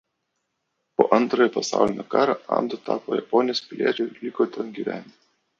Po 1.01 1.05
Antrojo 1.17 1.51
pasaulinio 1.57 2.07
karo 2.15 2.37
Ando 2.57 2.81
tapo 2.89 3.21
Japonijos 3.21 3.65
piliečiu 3.69 4.11
ir 4.11 4.21
liko 4.27 4.53
ten 4.57 4.77
gyventi. 4.81 5.19